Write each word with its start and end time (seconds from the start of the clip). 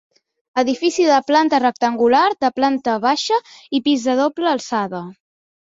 Edifici 0.61 1.05
de 1.09 1.17
planta 1.27 1.59
rectangular, 1.63 2.23
de 2.45 2.51
planta 2.57 2.97
baixa 3.07 3.39
i 3.81 3.83
pis 3.89 4.11
de 4.11 4.19
doble 4.23 4.53
alçada. 4.55 5.05